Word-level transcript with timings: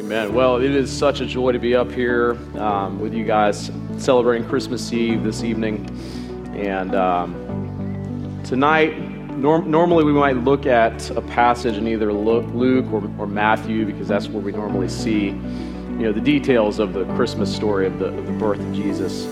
Amen. 0.00 0.32
Well, 0.32 0.56
it 0.56 0.70
is 0.70 0.90
such 0.90 1.20
a 1.20 1.26
joy 1.26 1.52
to 1.52 1.58
be 1.58 1.76
up 1.76 1.92
here 1.92 2.38
um, 2.56 3.00
with 3.00 3.12
you 3.12 3.22
guys 3.22 3.70
celebrating 3.98 4.48
Christmas 4.48 4.90
Eve 4.94 5.22
this 5.22 5.44
evening. 5.44 5.90
And 6.56 6.94
um, 6.94 8.40
tonight, 8.42 8.98
norm- 9.36 9.70
normally 9.70 10.04
we 10.04 10.12
might 10.12 10.38
look 10.38 10.64
at 10.64 11.10
a 11.10 11.20
passage 11.20 11.76
in 11.76 11.86
either 11.86 12.14
Luke 12.14 12.90
or, 12.90 13.02
or, 13.18 13.26
Matthew 13.26 13.84
because 13.84 14.08
that's 14.08 14.26
where 14.26 14.42
we 14.42 14.52
normally 14.52 14.88
see, 14.88 15.26
you 15.26 15.98
know, 15.98 16.12
the 16.12 16.20
details 16.20 16.78
of 16.78 16.94
the 16.94 17.04
Christmas 17.14 17.54
story 17.54 17.86
of 17.86 17.98
the, 17.98 18.06
of 18.06 18.26
the 18.26 18.32
birth 18.32 18.58
of 18.58 18.72
Jesus. 18.72 19.26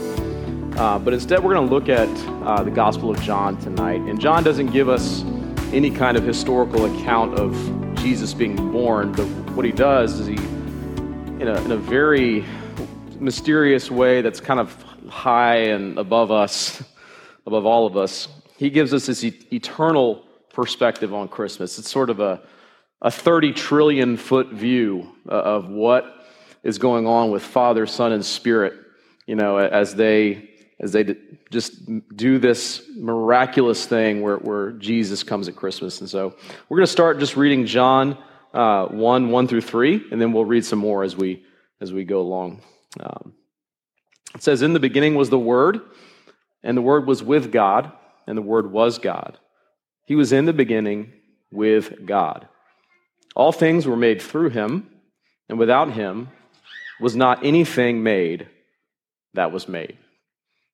Uh, 0.77 0.99
but 1.03 1.15
instead, 1.15 1.43
we're 1.43 1.55
going 1.55 1.67
to 1.67 1.75
look 1.75 1.89
at 1.89 2.11
uh, 2.47 2.63
the 2.63 2.71
Gospel 2.71 3.11
of 3.11 3.19
John 3.23 3.57
tonight. 3.57 4.03
And 4.03 4.21
John 4.21 4.45
doesn't 4.45 4.67
give 4.67 4.91
us 4.91 5.25
any 5.73 5.91
kind 5.91 6.19
of 6.19 6.25
historical 6.25 6.95
account 6.95 7.39
of 7.39 7.55
Jesus 7.97 8.35
being 8.35 8.71
born, 8.71 9.13
but 9.13 9.25
what 9.59 9.65
he 9.65 9.73
does 9.73 10.21
is 10.21 10.27
he, 10.27 10.37
in 11.41 11.47
a, 11.47 11.55
in 11.63 11.71
a 11.71 11.77
very 11.77 12.45
mysterious 13.21 13.93
way 13.93 14.23
that's 14.23 14.41
kind 14.41 14.59
of 14.59 14.75
high 15.09 15.57
and 15.57 15.97
above 15.97 16.33
us, 16.33 16.83
above 17.47 17.65
all 17.65 17.87
of 17.87 17.97
us, 17.97 18.27
he 18.57 18.71
gives 18.71 18.93
us 18.93 19.07
this 19.07 19.23
e- 19.23 19.47
eternal 19.53 20.25
perspective 20.53 21.15
on 21.15 21.29
Christmas. 21.29 21.79
It's 21.79 21.89
sort 21.89 22.11
of 22.11 22.19
a, 22.19 22.43
a 23.03 23.11
30 23.11 23.53
trillion 23.53 24.17
foot 24.17 24.49
view 24.49 25.13
uh, 25.29 25.35
of 25.35 25.69
what 25.69 26.27
is 26.65 26.79
going 26.79 27.07
on 27.07 27.31
with 27.31 27.45
Father, 27.45 27.87
Son, 27.87 28.11
and 28.11 28.25
Spirit, 28.25 28.75
you 29.27 29.37
know, 29.37 29.59
as 29.59 29.95
they 29.95 30.51
as 30.81 30.93
they 30.93 31.17
just 31.51 31.75
do 32.17 32.39
this 32.39 32.89
miraculous 32.95 33.85
thing 33.85 34.23
where, 34.23 34.37
where 34.37 34.71
Jesus 34.73 35.25
comes 35.25 35.49
at 35.49 35.57
Christmas. 35.57 36.01
And 36.01 36.09
so 36.09 36.37
we're 36.69 36.77
going 36.77 36.87
to 36.87 36.93
start 36.93 37.19
just 37.19 37.37
reading 37.37 37.67
John 37.67 38.17
uh, 38.55 38.87
1, 38.87 39.31
1 39.31 39.49
through 39.49 39.61
3, 39.61 40.07
and 40.11 40.21
then 40.21 40.33
we'll 40.33 40.45
read 40.45 40.65
some 40.65 40.79
more 40.79 41.03
as 41.03 41.17
we, 41.17 41.45
as 41.81 41.93
we 41.93 42.05
go 42.05 42.21
along. 42.21 42.63
Um, 43.01 43.35
it 44.35 44.43
says, 44.43 44.63
In 44.63 44.73
the 44.73 44.81
beginning 44.81 45.15
was 45.15 45.31
the 45.31 45.39
Word, 45.39 45.81
and 46.63 46.77
the 46.77 46.83
Word 46.83 47.07
was 47.07 47.23
with 47.23 47.53
God, 47.53 47.93
and 48.27 48.37
the 48.37 48.43
Word 48.43 48.71
was 48.71 48.99
God. 48.99 49.39
He 50.05 50.15
was 50.15 50.33
in 50.33 50.47
the 50.47 50.53
beginning 50.53 51.13
with 51.51 52.07
God. 52.07 52.49
All 53.37 53.53
things 53.53 53.87
were 53.87 53.97
made 53.97 54.21
through 54.21 54.51
him, 54.51 54.89
and 55.49 55.59
without 55.59 55.93
him 55.93 56.29
was 57.01 57.15
not 57.15 57.45
anything 57.45 58.03
made 58.03 58.49
that 59.35 59.53
was 59.53 59.69
made. 59.69 59.97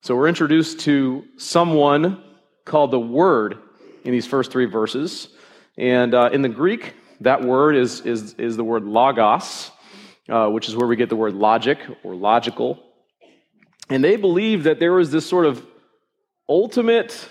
So 0.02 0.14
we're 0.16 0.28
introduced 0.28 0.80
to 0.80 1.24
someone 1.36 2.22
called 2.64 2.90
the 2.90 3.00
Word 3.00 3.58
in 4.04 4.12
these 4.12 4.26
first 4.26 4.50
three 4.52 4.66
verses. 4.66 5.28
And 5.76 6.14
uh, 6.14 6.30
in 6.32 6.42
the 6.42 6.48
Greek, 6.48 6.94
that 7.20 7.42
word 7.42 7.76
is, 7.76 8.00
is, 8.02 8.34
is 8.34 8.56
the 8.56 8.64
word 8.64 8.84
logos, 8.84 9.70
uh, 10.28 10.48
which 10.48 10.68
is 10.68 10.76
where 10.76 10.86
we 10.86 10.96
get 10.96 11.08
the 11.08 11.16
word 11.16 11.34
logic 11.34 11.78
or 12.02 12.14
logical. 12.14 12.82
And 13.88 14.02
they 14.02 14.16
believed 14.16 14.64
that 14.64 14.80
there 14.80 14.92
was 14.92 15.10
this 15.10 15.26
sort 15.26 15.46
of 15.46 15.64
ultimate 16.48 17.28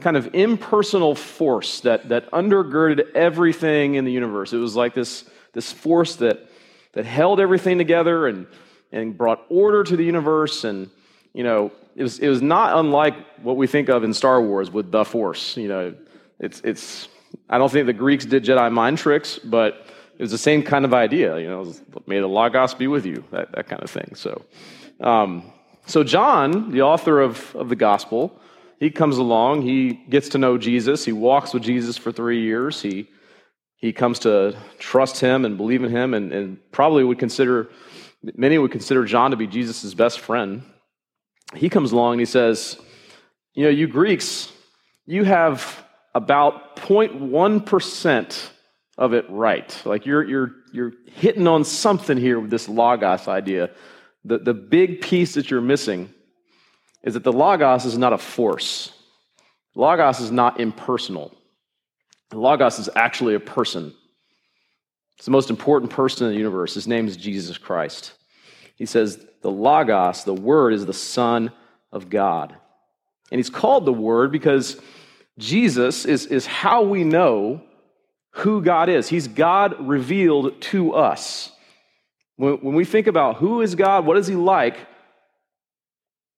kind 0.00 0.16
of 0.16 0.34
impersonal 0.34 1.14
force 1.14 1.80
that, 1.80 2.08
that 2.10 2.30
undergirded 2.30 3.12
everything 3.14 3.94
in 3.94 4.04
the 4.04 4.12
universe. 4.12 4.52
It 4.52 4.58
was 4.58 4.76
like 4.76 4.94
this, 4.94 5.24
this 5.52 5.72
force 5.72 6.16
that, 6.16 6.48
that 6.92 7.06
held 7.06 7.40
everything 7.40 7.78
together 7.78 8.26
and, 8.26 8.46
and 8.92 9.16
brought 9.16 9.44
order 9.48 9.84
to 9.84 9.96
the 9.96 10.04
universe 10.04 10.64
and 10.64 10.90
you 11.36 11.44
know, 11.44 11.70
it 11.94 12.02
was, 12.02 12.18
it 12.18 12.28
was 12.28 12.40
not 12.40 12.78
unlike 12.78 13.14
what 13.42 13.58
we 13.58 13.66
think 13.66 13.90
of 13.90 14.04
in 14.04 14.14
Star 14.14 14.40
Wars 14.40 14.70
with 14.70 14.90
the 14.90 15.04
Force. 15.04 15.54
You 15.58 15.68
know, 15.68 15.94
it's, 16.40 16.62
it's, 16.64 17.08
I 17.48 17.58
don't 17.58 17.70
think 17.70 17.86
the 17.86 17.92
Greeks 17.92 18.24
did 18.24 18.44
Jedi 18.44 18.70
mind 18.72 18.98
tricks, 18.98 19.38
but 19.38 19.86
it 20.18 20.22
was 20.22 20.30
the 20.30 20.38
same 20.38 20.62
kind 20.62 20.84
of 20.84 20.94
idea. 20.94 21.38
You 21.38 21.48
know, 21.48 21.72
may 22.06 22.20
the 22.20 22.26
Logos 22.26 22.74
be 22.74 22.86
with 22.86 23.06
you, 23.06 23.24
that, 23.30 23.52
that 23.52 23.68
kind 23.68 23.82
of 23.82 23.90
thing. 23.90 24.14
So, 24.14 24.44
um, 25.00 25.52
so 25.86 26.02
John, 26.02 26.70
the 26.72 26.82
author 26.82 27.20
of, 27.20 27.54
of 27.54 27.68
the 27.68 27.76
gospel, 27.76 28.38
he 28.80 28.90
comes 28.90 29.18
along, 29.18 29.62
he 29.62 29.92
gets 29.92 30.28
to 30.30 30.38
know 30.38 30.58
Jesus, 30.58 31.04
he 31.04 31.12
walks 31.12 31.54
with 31.54 31.62
Jesus 31.62 31.96
for 31.96 32.12
three 32.12 32.42
years, 32.42 32.82
he, 32.82 33.08
he 33.76 33.92
comes 33.92 34.18
to 34.20 34.56
trust 34.78 35.20
him 35.20 35.44
and 35.44 35.56
believe 35.56 35.84
in 35.84 35.90
him, 35.90 36.14
and, 36.14 36.32
and 36.32 36.58
probably 36.72 37.04
would 37.04 37.18
consider, 37.18 37.70
many 38.22 38.58
would 38.58 38.72
consider 38.72 39.04
John 39.04 39.30
to 39.30 39.36
be 39.36 39.46
Jesus' 39.46 39.94
best 39.94 40.20
friend 40.20 40.62
he 41.54 41.68
comes 41.68 41.92
along 41.92 42.14
and 42.14 42.20
he 42.20 42.26
says, 42.26 42.78
You 43.54 43.64
know, 43.64 43.70
you 43.70 43.86
Greeks, 43.86 44.52
you 45.06 45.24
have 45.24 45.84
about 46.16 46.76
0.1% 46.76 48.48
of 48.96 49.12
it 49.12 49.26
right. 49.28 49.82
Like 49.84 50.06
you're, 50.06 50.24
you're, 50.24 50.52
you're 50.72 50.92
hitting 51.04 51.46
on 51.46 51.62
something 51.62 52.16
here 52.16 52.40
with 52.40 52.48
this 52.48 52.70
Logos 52.70 53.28
idea. 53.28 53.68
The, 54.24 54.38
the 54.38 54.54
big 54.54 55.02
piece 55.02 55.34
that 55.34 55.50
you're 55.50 55.60
missing 55.60 56.08
is 57.02 57.12
that 57.14 57.22
the 57.22 57.34
Logos 57.34 57.84
is 57.84 57.98
not 57.98 58.14
a 58.14 58.18
force, 58.18 58.92
Logos 59.74 60.20
is 60.20 60.30
not 60.30 60.58
impersonal. 60.58 61.36
Logos 62.32 62.78
is 62.78 62.88
actually 62.96 63.34
a 63.34 63.40
person. 63.40 63.94
It's 65.16 65.26
the 65.26 65.30
most 65.30 65.50
important 65.50 65.92
person 65.92 66.26
in 66.26 66.32
the 66.32 66.38
universe. 66.38 66.74
His 66.74 66.88
name 66.88 67.06
is 67.06 67.16
Jesus 67.16 67.56
Christ. 67.56 68.14
He 68.74 68.86
says, 68.86 69.24
the 69.42 69.50
Logos, 69.50 70.24
the 70.24 70.34
Word, 70.34 70.72
is 70.72 70.86
the 70.86 70.92
Son 70.92 71.52
of 71.92 72.10
God. 72.10 72.56
And 73.30 73.38
he's 73.38 73.50
called 73.50 73.84
the 73.84 73.92
Word 73.92 74.32
because 74.32 74.80
Jesus 75.38 76.04
is, 76.04 76.26
is 76.26 76.46
how 76.46 76.82
we 76.82 77.04
know 77.04 77.62
who 78.30 78.62
God 78.62 78.88
is. 78.88 79.08
He's 79.08 79.28
God 79.28 79.74
revealed 79.86 80.60
to 80.62 80.94
us. 80.94 81.52
When, 82.36 82.54
when 82.56 82.74
we 82.74 82.84
think 82.84 83.06
about 83.06 83.36
who 83.36 83.62
is 83.62 83.74
God, 83.74 84.06
what 84.06 84.16
is 84.16 84.26
he 84.26 84.34
like, 84.34 84.78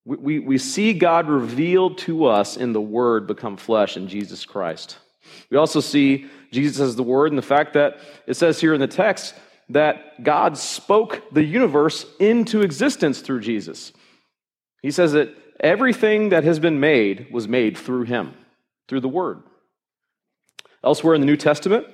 we, 0.04 0.16
we, 0.16 0.38
we 0.38 0.58
see 0.58 0.94
God 0.94 1.28
revealed 1.28 1.98
to 1.98 2.26
us 2.26 2.56
in 2.56 2.72
the 2.72 2.80
Word 2.80 3.26
become 3.26 3.56
flesh 3.56 3.96
in 3.96 4.08
Jesus 4.08 4.44
Christ. 4.44 4.98
We 5.50 5.58
also 5.58 5.80
see 5.80 6.26
Jesus 6.50 6.80
as 6.80 6.96
the 6.96 7.02
Word 7.02 7.30
and 7.30 7.38
the 7.38 7.42
fact 7.42 7.74
that 7.74 7.98
it 8.26 8.34
says 8.34 8.60
here 8.60 8.74
in 8.74 8.80
the 8.80 8.86
text 8.86 9.34
that 9.68 10.22
God 10.22 10.56
spoke 10.56 11.22
the 11.32 11.44
universe 11.44 12.06
into 12.18 12.62
existence 12.62 13.20
through 13.20 13.40
Jesus. 13.40 13.92
He 14.80 14.90
says 14.90 15.12
that 15.12 15.34
everything 15.60 16.30
that 16.30 16.44
has 16.44 16.58
been 16.58 16.80
made 16.80 17.28
was 17.30 17.46
made 17.46 17.76
through 17.76 18.04
him, 18.04 18.34
through 18.88 19.00
the 19.00 19.08
Word. 19.08 19.42
Elsewhere 20.82 21.14
in 21.14 21.20
the 21.20 21.26
New 21.26 21.36
Testament, 21.36 21.86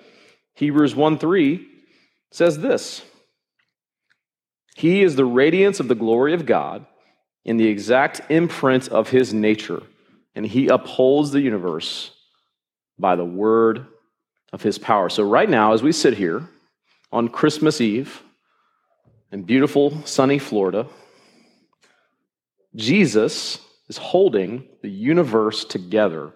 Hebrews 0.55 0.94
1 0.94 1.19
3 1.19 1.66
says 2.31 2.59
this 2.59 3.03
He 4.77 5.03
is 5.03 5.16
the 5.16 5.25
radiance 5.25 5.81
of 5.81 5.88
the 5.88 5.94
glory 5.94 6.34
of 6.34 6.47
God 6.47 6.87
in 7.44 7.56
the 7.56 7.69
exact 7.69 8.22
imprint 8.31 8.88
of 8.88 9.10
his 9.10 9.34
nature, 9.34 9.83
and 10.34 10.47
he 10.47 10.69
upholds 10.69 11.31
the 11.31 11.41
universe 11.41 12.10
by 12.99 13.16
the 13.16 13.25
word 13.25 13.87
of 14.53 14.62
his 14.62 14.78
power. 14.78 15.09
So, 15.09 15.25
right 15.25 15.49
now, 15.49 15.72
as 15.72 15.83
we 15.83 15.93
sit 15.93 16.15
here, 16.16 16.49
on 17.15 17.28
Christmas 17.28 17.81
Eve 17.81 18.22
in 19.31 19.43
beautiful 19.43 20.04
sunny 20.04 20.38
Florida, 20.38 20.87
Jesus 22.75 23.60
is 23.88 23.99
holding 23.99 24.66
the 24.83 24.91
universe 24.91 25.65
together 25.65 26.33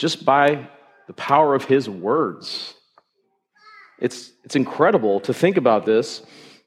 just 0.00 0.24
by 0.24 0.66
the 1.08 1.12
power 1.12 1.54
of 1.54 1.66
his 1.66 1.86
words. 1.86 2.72
It's, 3.98 4.32
it's 4.44 4.56
incredible 4.56 5.20
to 5.20 5.34
think 5.34 5.58
about 5.58 5.84
this. 5.84 6.22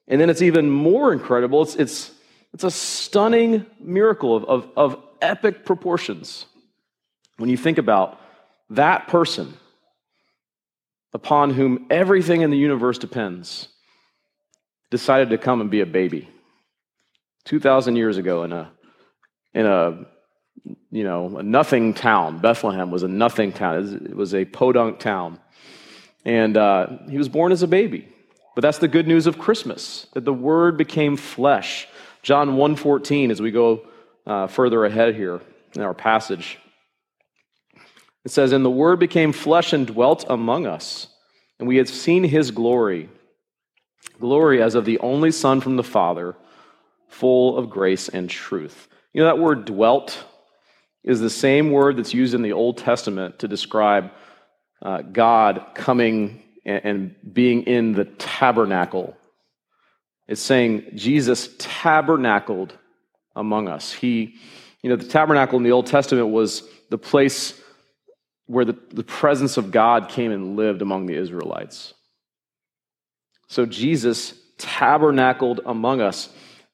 And 0.08 0.22
then 0.22 0.30
it's 0.30 0.44
even 0.44 0.70
more 0.70 1.12
incredible. 1.12 1.64
It's, 1.64 1.76
it's, 1.76 2.12
it's 2.54 2.64
a 2.64 2.70
stunning 2.70 3.66
miracle 3.80 4.36
of, 4.36 4.44
of, 4.46 4.68
of 4.78 5.04
epic 5.20 5.66
proportions 5.66 6.46
when 7.38 7.50
you 7.50 7.58
think 7.58 7.80
about 7.80 8.20
that 8.70 9.08
person 9.08 9.56
upon 11.12 11.50
whom 11.50 11.88
everything 11.90 12.42
in 12.42 12.52
the 12.52 12.58
universe 12.58 13.00
depends, 13.00 13.68
decided 14.92 15.32
to 15.32 15.40
come 15.40 15.60
and 15.60 15.72
be 15.72 15.82
a 15.82 15.88
baby. 15.88 16.30
2,000 17.46 17.96
years 17.96 18.18
ago 18.18 18.44
in 18.44 18.54
a, 18.54 18.72
in 19.56 19.66
a, 19.66 20.06
you 20.92 21.04
know, 21.04 21.38
a 21.38 21.44
nothing 21.44 21.94
town. 21.94 22.40
Bethlehem 22.40 22.92
was 22.92 23.04
a 23.04 23.08
nothing 23.08 23.52
town. 23.52 24.06
It 24.10 24.16
was 24.16 24.34
a 24.34 24.46
podunk 24.46 25.00
town. 25.00 25.40
And 26.26 26.56
uh, 26.56 26.88
he 27.10 27.18
was 27.18 27.30
born 27.30 27.52
as 27.52 27.64
a 27.64 27.68
baby. 27.68 28.08
But 28.56 28.62
that's 28.62 28.78
the 28.78 28.88
good 28.88 29.08
news 29.08 29.26
of 29.26 29.40
Christmas, 29.40 30.08
that 30.14 30.26
the 30.26 30.34
Word 30.34 30.78
became 30.78 31.18
flesh. 31.18 31.88
John 32.22 32.52
1.14, 32.52 33.32
as 33.32 33.42
we 33.42 33.52
go 33.52 33.88
uh, 34.26 34.48
further 34.48 34.86
ahead 34.86 35.16
here 35.16 35.42
in 35.74 35.82
our 35.82 35.94
passage, 35.94 36.60
it 38.24 38.32
says, 38.32 38.52
And 38.52 38.64
the 38.64 38.70
Word 38.70 39.00
became 39.00 39.34
flesh 39.34 39.74
and 39.74 39.88
dwelt 39.88 40.26
among 40.30 40.68
us, 40.68 41.08
and 41.60 41.68
we 41.68 41.78
had 41.78 41.90
seen 41.90 42.24
his 42.24 42.52
glory, 42.52 43.10
glory 44.20 44.62
as 44.62 44.76
of 44.76 44.86
the 44.86 45.00
only 45.00 45.32
Son 45.32 45.60
from 45.60 45.76
the 45.76 45.84
Father, 45.84 46.36
full 47.10 47.58
of 47.58 47.70
grace 47.70 48.08
and 48.08 48.30
truth. 48.30 48.88
You 49.14 49.22
know, 49.22 49.28
that 49.28 49.40
word 49.40 49.66
dwelt 49.66 50.24
is 51.04 51.20
the 51.20 51.30
same 51.30 51.72
word 51.72 51.98
that's 51.98 52.14
used 52.14 52.34
in 52.34 52.42
the 52.42 52.54
Old 52.54 52.78
Testament 52.78 53.40
to 53.40 53.48
describe 53.48 54.12
uh, 54.82 55.02
God 55.02 55.72
coming 55.76 56.42
and, 56.66 56.86
and 56.86 57.34
being 57.34 57.64
in 57.64 57.94
the 57.94 58.06
tabernacle 58.06 59.16
It's 60.28 60.42
saying 60.42 60.92
Jesus 60.96 61.50
tabernacled 61.58 62.78
among 63.36 63.68
us. 63.68 63.92
He, 63.92 64.36
you 64.82 64.90
know, 64.90 64.96
the 64.96 65.08
tabernacle 65.08 65.58
in 65.58 65.64
the 65.64 65.72
Old 65.72 65.88
Testament 65.88 66.30
was 66.30 66.64
the 66.90 66.98
place 66.98 67.60
where 68.46 68.66
the, 68.66 68.78
the 68.92 69.04
presence 69.04 69.58
of 69.58 69.72
God 69.72 70.10
came 70.10 70.32
and 70.32 70.56
lived 70.56 70.82
among 70.82 71.06
the 71.06 71.16
Israelites. 71.16 71.94
So 73.48 73.66
Jesus 73.66 74.34
tabernacled 74.58 75.62
among 75.66 76.02
us, 76.02 76.30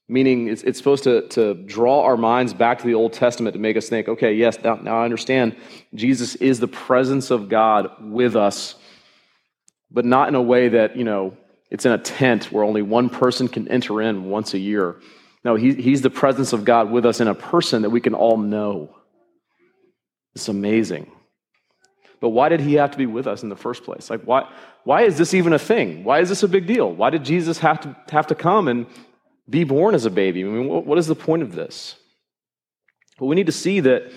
meaning 0.09 0.47
it's, 0.47 0.63
it's 0.63 0.79
supposed 0.79 1.03
to, 1.03 1.27
to 1.29 1.53
draw 1.53 2.03
our 2.03 2.17
minds 2.17 2.53
back 2.53 2.79
to 2.79 2.87
the 2.87 2.95
Old 2.95 3.13
Testament 3.13 3.53
to 3.53 3.59
make 3.59 3.77
us 3.77 3.87
think, 3.87 4.09
okay, 4.09 4.33
yes, 4.33 4.57
now, 4.63 4.75
now 4.75 4.99
I 4.99 5.05
understand 5.05 5.55
Jesus 5.93 6.35
is 6.37 6.59
the 6.59 6.67
presence 6.67 7.29
of 7.29 7.47
God 7.47 7.91
with 8.01 8.35
us, 8.35 8.75
but 9.91 10.05
not 10.05 10.27
in 10.27 10.35
a 10.35 10.41
way 10.41 10.69
that, 10.69 10.97
you 10.97 11.03
know, 11.03 11.37
it's 11.69 11.85
in 11.85 11.91
a 11.91 11.99
tent 11.99 12.51
where 12.51 12.63
only 12.63 12.81
one 12.81 13.09
person 13.09 13.47
can 13.47 13.67
enter 13.67 14.01
in 14.01 14.25
once 14.25 14.55
a 14.55 14.57
year. 14.57 14.99
No, 15.45 15.55
he, 15.55 15.75
he's 15.75 16.01
the 16.01 16.09
presence 16.09 16.51
of 16.51 16.65
God 16.65 16.89
with 16.89 17.05
us 17.05 17.21
in 17.21 17.27
a 17.27 17.35
person 17.35 17.83
that 17.83 17.91
we 17.91 18.01
can 18.01 18.15
all 18.15 18.37
know. 18.37 18.95
It's 20.33 20.49
amazing. 20.49 21.11
But 22.19 22.29
why 22.29 22.49
did 22.49 22.59
he 22.59 22.73
have 22.73 22.91
to 22.91 22.97
be 22.97 23.05
with 23.05 23.27
us 23.27 23.43
in 23.43 23.49
the 23.49 23.55
first 23.55 23.83
place? 23.83 24.09
Like, 24.09 24.23
why, 24.23 24.49
why 24.83 25.03
is 25.03 25.17
this 25.17 25.35
even 25.35 25.53
a 25.53 25.59
thing? 25.59 26.03
Why 26.03 26.19
is 26.19 26.29
this 26.29 26.41
a 26.43 26.47
big 26.47 26.65
deal? 26.65 26.91
Why 26.91 27.11
did 27.11 27.23
Jesus 27.23 27.59
have 27.59 27.79
to, 27.81 27.95
have 28.11 28.27
to 28.27 28.35
come 28.35 28.67
and 28.67 28.87
be 29.49 29.63
born 29.63 29.95
as 29.95 30.05
a 30.05 30.09
baby? 30.09 30.43
I 30.43 30.47
mean, 30.47 30.67
what, 30.67 30.97
is 30.97 31.07
the 31.07 31.15
point 31.15 31.41
of 31.41 31.53
this? 31.53 31.95
Well, 33.19 33.27
we 33.27 33.35
need 33.35 33.47
to 33.47 33.51
see 33.51 33.79
that 33.81 34.11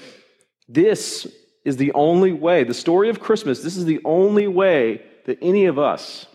this 0.69 1.27
is 1.65 1.77
the 1.77 1.93
only 1.93 2.33
way, 2.33 2.65
the 2.65 2.75
story 2.75 3.09
of 3.09 3.21
Christmas, 3.21 3.63
this 3.63 3.77
is 3.77 3.85
the 3.85 4.01
only 4.05 4.47
way 4.47 5.03
that 5.27 5.39
any 5.41 5.67
of 5.67 5.79
us 5.79 6.27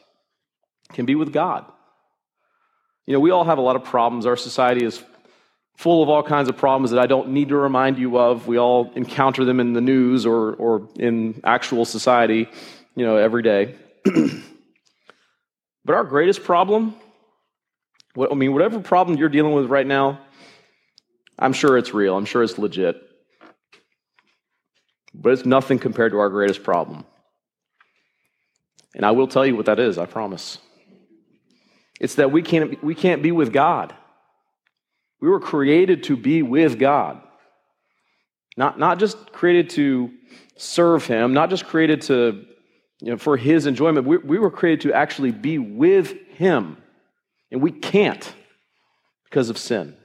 can 0.93 1.05
be 1.05 1.15
with 1.15 1.33
God. 1.33 1.65
You 3.05 3.13
know, 3.13 3.19
we 3.19 3.31
all 3.31 3.43
have 3.43 3.57
a 3.57 3.61
lot 3.61 3.75
of 3.75 3.83
problems. 3.83 4.25
Our 4.25 4.35
society 4.35 4.85
is 4.85 5.03
full 5.77 6.01
of 6.01 6.09
all 6.09 6.23
kinds 6.23 6.49
of 6.49 6.57
problems 6.57 6.91
that 6.91 6.99
I 6.99 7.05
don't 7.05 7.29
need 7.29 7.49
to 7.49 7.55
remind 7.55 7.97
you 7.97 8.17
of. 8.17 8.47
We 8.47 8.57
all 8.57 8.91
encounter 8.95 9.45
them 9.45 9.59
in 9.59 9.73
the 9.73 9.81
news 9.81 10.25
or, 10.25 10.53
or 10.53 10.89
in 10.97 11.39
actual 11.43 11.85
society, 11.85 12.49
you 12.95 13.05
know, 13.05 13.15
every 13.15 13.43
day. 13.43 13.75
but 15.85 15.95
our 15.95 16.03
greatest 16.03 16.43
problem, 16.43 16.95
I 18.19 18.33
mean, 18.33 18.53
whatever 18.53 18.79
problem 18.79 19.17
you're 19.17 19.29
dealing 19.29 19.53
with 19.53 19.67
right 19.67 19.85
now, 19.85 20.19
I'm 21.37 21.53
sure 21.53 21.77
it's 21.77 21.93
real. 21.93 22.17
I'm 22.17 22.25
sure 22.25 22.41
it's 22.41 22.57
legit. 22.57 23.01
But 25.13 25.33
it's 25.33 25.45
nothing 25.45 25.79
compared 25.79 26.11
to 26.13 26.19
our 26.19 26.29
greatest 26.29 26.63
problem. 26.63 27.05
And 28.95 29.05
I 29.05 29.11
will 29.11 29.27
tell 29.27 29.45
you 29.45 29.55
what 29.55 29.67
that 29.67 29.79
is, 29.79 29.97
I 29.97 30.05
promise. 30.05 30.57
It's 31.99 32.15
that 32.15 32.31
we 32.31 32.41
can't, 32.41 32.83
we 32.83 32.95
can't 32.95 33.21
be 33.21 33.31
with 33.31 33.53
God. 33.53 33.93
We 35.19 35.29
were 35.29 35.39
created 35.39 36.03
to 36.03 36.17
be 36.17 36.41
with 36.41 36.79
God. 36.79 37.21
Not, 38.55 38.79
not 38.79 38.99
just 38.99 39.31
created 39.31 39.69
to 39.71 40.11
serve 40.57 41.05
Him, 41.05 41.33
not 41.33 41.49
just 41.49 41.65
created 41.65 42.01
to, 42.03 42.45
you 43.01 43.11
know, 43.11 43.17
for 43.17 43.37
His 43.37 43.67
enjoyment. 43.67 44.07
We, 44.07 44.17
we 44.17 44.39
were 44.39 44.51
created 44.51 44.81
to 44.81 44.93
actually 44.93 45.31
be 45.31 45.59
with 45.59 46.15
Him. 46.29 46.77
And 47.51 47.61
we 47.61 47.71
can't 47.71 48.33
because 49.25 49.49
of 49.49 49.57
sin. 49.57 49.95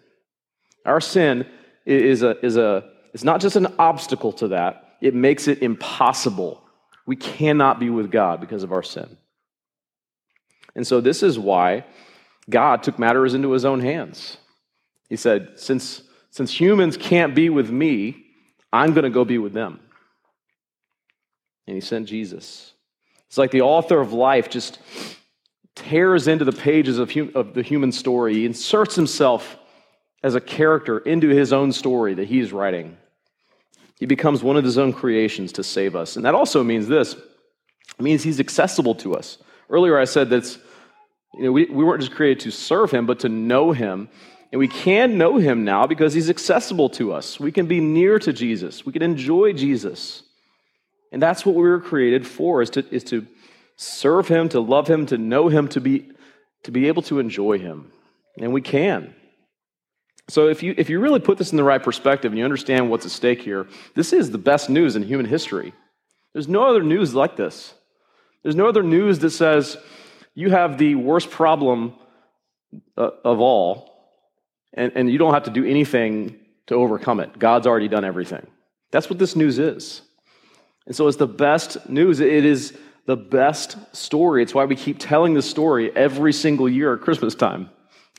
Our 0.84 1.00
sin 1.00 1.46
is, 1.86 2.22
a, 2.22 2.44
is, 2.44 2.56
a, 2.56 2.90
is 3.12 3.24
not 3.24 3.40
just 3.40 3.56
an 3.56 3.74
obstacle 3.78 4.32
to 4.34 4.48
that, 4.48 4.96
it 5.00 5.14
makes 5.14 5.48
it 5.48 5.62
impossible. 5.62 6.62
We 7.06 7.16
cannot 7.16 7.80
be 7.80 7.90
with 7.90 8.10
God 8.10 8.40
because 8.40 8.62
of 8.62 8.72
our 8.72 8.82
sin. 8.82 9.16
And 10.74 10.86
so, 10.86 11.00
this 11.00 11.22
is 11.22 11.38
why 11.38 11.84
God 12.48 12.82
took 12.82 12.98
matters 12.98 13.34
into 13.34 13.52
his 13.52 13.64
own 13.64 13.80
hands. 13.80 14.38
He 15.08 15.16
said, 15.16 15.50
Since, 15.56 16.02
since 16.30 16.58
humans 16.58 16.96
can't 16.96 17.34
be 17.34 17.50
with 17.50 17.70
me, 17.70 18.24
I'm 18.72 18.94
going 18.94 19.04
to 19.04 19.10
go 19.10 19.24
be 19.24 19.38
with 19.38 19.52
them. 19.52 19.80
And 21.66 21.74
he 21.74 21.80
sent 21.80 22.08
Jesus. 22.08 22.72
It's 23.28 23.38
like 23.38 23.50
the 23.50 23.62
author 23.62 24.00
of 24.00 24.12
life 24.12 24.48
just 24.48 24.78
tears 25.74 26.28
into 26.28 26.44
the 26.44 26.52
pages 26.52 26.98
of, 26.98 27.12
hum- 27.12 27.32
of 27.34 27.54
the 27.54 27.62
human 27.62 27.92
story. 27.92 28.34
He 28.34 28.46
inserts 28.46 28.94
himself 28.94 29.56
as 30.22 30.34
a 30.34 30.40
character 30.40 30.98
into 30.98 31.28
his 31.28 31.52
own 31.52 31.72
story 31.72 32.14
that 32.14 32.28
he's 32.28 32.52
writing. 32.52 32.96
He 33.98 34.06
becomes 34.06 34.42
one 34.42 34.56
of 34.56 34.64
his 34.64 34.78
own 34.78 34.92
creations 34.92 35.52
to 35.52 35.64
save 35.64 35.94
us. 35.94 36.16
And 36.16 36.24
that 36.24 36.34
also 36.34 36.62
means 36.62 36.88
this 36.88 37.14
it 37.14 38.02
means 38.02 38.22
he's 38.22 38.40
accessible 38.40 38.94
to 38.96 39.14
us. 39.14 39.38
Earlier, 39.68 39.98
I 39.98 40.04
said 40.04 40.30
that 40.30 40.58
you 41.34 41.44
know, 41.44 41.52
we, 41.52 41.66
we 41.66 41.84
weren't 41.84 42.00
just 42.00 42.14
created 42.14 42.40
to 42.40 42.50
serve 42.50 42.90
him, 42.90 43.06
but 43.06 43.20
to 43.20 43.28
know 43.28 43.72
him. 43.72 44.08
And 44.50 44.58
we 44.58 44.68
can 44.68 45.16
know 45.16 45.38
him 45.38 45.64
now 45.64 45.86
because 45.86 46.12
he's 46.12 46.28
accessible 46.28 46.90
to 46.90 47.12
us. 47.12 47.40
We 47.40 47.52
can 47.52 47.66
be 47.66 47.80
near 47.80 48.18
to 48.18 48.32
Jesus. 48.32 48.84
We 48.84 48.92
can 48.92 49.02
enjoy 49.02 49.54
Jesus. 49.54 50.22
And 51.10 51.22
that's 51.22 51.46
what 51.46 51.54
we 51.54 51.62
were 51.62 51.80
created 51.80 52.26
for, 52.26 52.60
is 52.60 52.70
to, 52.70 52.84
is 52.94 53.04
to 53.04 53.26
serve 53.82 54.28
him, 54.28 54.48
to 54.50 54.60
love 54.60 54.88
him, 54.88 55.06
to 55.06 55.18
know 55.18 55.48
him, 55.48 55.68
to 55.68 55.80
be, 55.80 56.10
to 56.62 56.70
be 56.70 56.88
able 56.88 57.02
to 57.02 57.18
enjoy 57.18 57.58
him. 57.58 57.90
And 58.38 58.52
we 58.52 58.62
can. 58.62 59.14
So 60.28 60.48
if 60.48 60.62
you, 60.62 60.74
if 60.78 60.88
you 60.88 61.00
really 61.00 61.20
put 61.20 61.36
this 61.36 61.50
in 61.50 61.56
the 61.56 61.64
right 61.64 61.82
perspective 61.82 62.32
and 62.32 62.38
you 62.38 62.44
understand 62.44 62.90
what's 62.90 63.04
at 63.04 63.10
stake 63.10 63.42
here, 63.42 63.66
this 63.94 64.12
is 64.12 64.30
the 64.30 64.38
best 64.38 64.70
news 64.70 64.96
in 64.96 65.02
human 65.02 65.26
history. 65.26 65.74
There's 66.32 66.48
no 66.48 66.62
other 66.64 66.82
news 66.82 67.14
like 67.14 67.36
this. 67.36 67.74
There's 68.42 68.56
no 68.56 68.68
other 68.68 68.82
news 68.82 69.18
that 69.18 69.30
says 69.30 69.76
you 70.34 70.50
have 70.50 70.78
the 70.78 70.94
worst 70.94 71.30
problem 71.30 71.94
uh, 72.96 73.10
of 73.24 73.40
all, 73.40 73.92
and, 74.72 74.92
and 74.94 75.10
you 75.10 75.18
don't 75.18 75.34
have 75.34 75.44
to 75.44 75.50
do 75.50 75.64
anything 75.64 76.38
to 76.66 76.76
overcome 76.76 77.20
it. 77.20 77.38
God's 77.38 77.66
already 77.66 77.88
done 77.88 78.04
everything. 78.04 78.46
That's 78.90 79.10
what 79.10 79.18
this 79.18 79.36
news 79.36 79.58
is. 79.58 80.02
And 80.86 80.96
so 80.96 81.08
it's 81.08 81.18
the 81.18 81.26
best 81.26 81.88
news. 81.88 82.20
It 82.20 82.44
is 82.44 82.76
the 83.06 83.16
best 83.16 83.76
story. 83.94 84.42
It's 84.42 84.54
why 84.54 84.64
we 84.64 84.76
keep 84.76 84.98
telling 84.98 85.34
the 85.34 85.42
story 85.42 85.94
every 85.96 86.32
single 86.32 86.68
year 86.68 86.94
at 86.94 87.00
Christmas 87.00 87.34
time, 87.34 87.70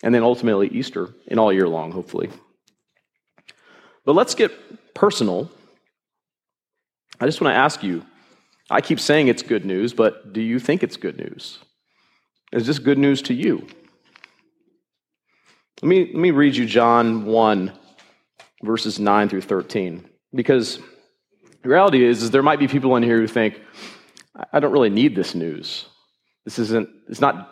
and 0.02 0.14
then 0.14 0.24
ultimately 0.24 0.68
Easter 0.68 1.10
and 1.28 1.40
all 1.40 1.54
year 1.54 1.68
long, 1.68 1.92
hopefully. 1.92 2.30
But 4.06 4.14
let's 4.14 4.36
get 4.36 4.52
personal. 4.94 5.50
I 7.20 7.26
just 7.26 7.40
want 7.40 7.54
to 7.54 7.58
ask 7.58 7.84
you 7.84 8.06
I 8.70 8.82
keep 8.82 9.00
saying 9.00 9.28
it's 9.28 9.44
good 9.44 9.66
news, 9.66 9.94
but 9.94 10.34
do 10.34 10.42
you 10.42 10.60
think 10.60 10.84
it's 10.84 10.98
good 10.98 11.18
news? 11.18 11.60
Is 12.52 12.66
this 12.66 12.80
good 12.80 12.98
news 12.98 13.22
to 13.24 13.34
you? 13.34 13.68
Let 15.82 15.90
me, 15.90 16.06
let 16.06 16.16
me 16.16 16.32
read 16.32 16.56
you 16.56 16.66
John 16.66 17.26
1, 17.26 17.74
verses 18.64 19.00
9 19.00 19.30
through 19.30 19.42
13. 19.42 20.08
Because 20.34 20.80
the 21.62 21.70
reality 21.70 22.04
is, 22.04 22.24
is 22.24 22.32
there 22.32 22.42
might 22.42 22.60
be 22.60 22.68
people 22.68 22.96
in 22.96 23.04
here 23.04 23.18
who 23.18 23.28
think, 23.28 23.60
I 24.52 24.60
don't 24.60 24.72
really 24.72 24.90
need 24.90 25.16
this 25.16 25.36
news. 25.36 25.86
This 26.46 26.60
isn't, 26.60 26.90
it's 27.08 27.22
not, 27.22 27.50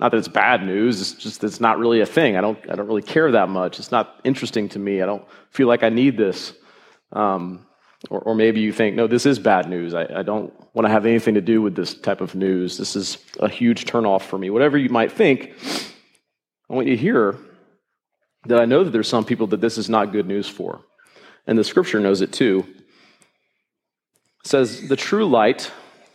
not 0.00 0.10
that 0.10 0.18
it's 0.18 0.28
bad 0.28 0.64
news, 0.64 1.00
it's 1.00 1.12
just 1.12 1.44
it's 1.44 1.60
not 1.60 1.78
really 1.78 2.00
a 2.00 2.06
thing. 2.06 2.36
I 2.36 2.40
don't, 2.40 2.58
I 2.68 2.74
don't 2.74 2.86
really 2.86 3.02
care 3.02 3.30
that 3.30 3.48
much. 3.48 3.78
It's 3.78 3.92
not 3.92 4.20
interesting 4.24 4.68
to 4.70 4.78
me. 4.78 5.00
I 5.00 5.06
don't 5.06 5.24
feel 5.50 5.68
like 5.68 5.82
I 5.82 5.88
need 5.88 6.16
this. 6.16 6.52
Um, 7.12 7.66
or, 8.10 8.20
or 8.20 8.34
maybe 8.34 8.60
you 8.60 8.72
think, 8.72 8.96
no, 8.96 9.06
this 9.06 9.24
is 9.24 9.38
bad 9.38 9.68
news. 9.68 9.94
I, 9.94 10.06
I 10.20 10.22
don't 10.22 10.52
want 10.74 10.86
to 10.86 10.90
have 10.90 11.06
anything 11.06 11.34
to 11.34 11.40
do 11.40 11.62
with 11.62 11.74
this 11.74 11.94
type 11.94 12.20
of 12.20 12.34
news. 12.34 12.76
This 12.76 12.96
is 12.96 13.18
a 13.38 13.48
huge 13.48 13.84
turnoff 13.84 14.22
for 14.22 14.38
me. 14.38 14.50
Whatever 14.50 14.76
you 14.76 14.90
might 14.90 15.12
think, 15.12 15.52
I 16.68 16.74
want 16.74 16.88
you 16.88 16.96
to 16.96 17.00
hear 17.00 17.38
that 18.46 18.60
I 18.60 18.64
know 18.64 18.84
that 18.84 18.90
there's 18.90 19.08
some 19.08 19.24
people 19.24 19.46
that 19.48 19.60
this 19.60 19.78
is 19.78 19.88
not 19.88 20.12
good 20.12 20.26
news 20.26 20.48
for. 20.48 20.82
And 21.46 21.58
the 21.58 21.64
scripture 21.64 22.00
knows 22.00 22.20
it 22.20 22.32
too. 22.32 22.66
It 24.44 24.46
says, 24.46 24.88
The 24.88 24.96
true 24.96 25.26
light, 25.26 25.70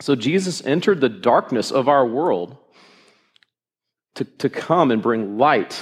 So 0.00 0.14
Jesus 0.14 0.64
entered 0.64 1.00
the 1.00 1.08
darkness 1.08 1.70
of 1.70 1.88
our 1.88 2.06
world 2.06 2.56
to, 4.14 4.24
to 4.24 4.48
come 4.48 4.90
and 4.90 5.02
bring 5.02 5.38
light 5.38 5.80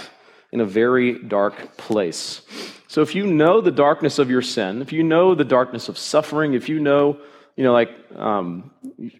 in 0.53 0.61
a 0.61 0.67
very 0.67 1.19
dark 1.19 1.77
place. 1.77 2.43
So 2.89 3.03
if 3.03 3.15
you 3.15 3.27
know 3.27 3.61
the 3.61 3.71
darkness 3.71 4.19
of 4.19 4.31
your 4.31 4.43
sin, 4.43 4.83
if 4.83 4.93
you 4.93 5.03
know 5.03 5.35
the 5.35 5.45
darkness 5.45 5.89
of 5.89 5.99
suffering, 5.99 6.55
if 6.55 6.69
you 6.69 6.81
know 6.81 7.21
you 7.59 7.65
know, 7.65 7.73
like 7.73 7.91
um, 8.15 8.71